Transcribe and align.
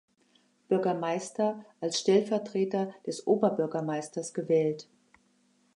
Bürgermeister 0.67 1.63
als 1.79 1.99
Stellvertreter 1.99 2.91
des 3.05 3.27
Oberbürgermeisters 3.27 4.33
gewählt. 4.33 4.89